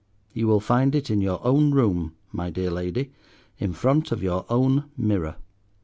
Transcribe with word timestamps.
You 0.33 0.47
will 0.47 0.59
find 0.59 0.95
it 0.95 1.11
in 1.11 1.21
your 1.21 1.39
own 1.45 1.75
room, 1.75 2.15
my 2.31 2.49
dear 2.49 2.71
Lady, 2.71 3.11
in 3.59 3.71
front 3.73 4.11
of 4.11 4.23
your 4.23 4.47
own 4.49 4.85
mirror. 4.97 5.35